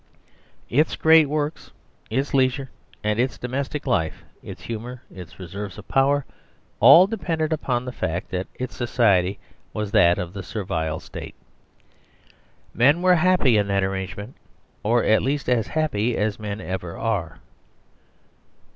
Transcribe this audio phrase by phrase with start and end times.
[0.71, 1.69] Its great works,
[2.09, 2.71] its leisure
[3.03, 6.25] and its domestic life, its humour, its reserves of power,
[6.79, 9.37] all depend upon the fact that its society
[9.73, 11.35] was that of the Servile State.
[12.73, 14.33] Men were happy in that arrangement,
[14.81, 17.37] or, at least, as happy as men ever are.